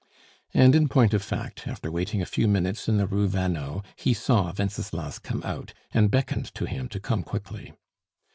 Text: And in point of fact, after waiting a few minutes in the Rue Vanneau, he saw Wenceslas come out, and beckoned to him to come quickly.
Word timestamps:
And 0.55 0.73
in 0.73 0.89
point 0.89 1.13
of 1.13 1.21
fact, 1.21 1.67
after 1.67 1.91
waiting 1.91 2.23
a 2.23 2.25
few 2.25 2.47
minutes 2.47 2.89
in 2.89 2.97
the 2.97 3.05
Rue 3.05 3.27
Vanneau, 3.27 3.83
he 3.95 4.15
saw 4.15 4.51
Wenceslas 4.57 5.19
come 5.19 5.43
out, 5.43 5.75
and 5.93 6.09
beckoned 6.09 6.51
to 6.55 6.65
him 6.65 6.89
to 6.89 6.99
come 6.99 7.21
quickly. 7.21 7.71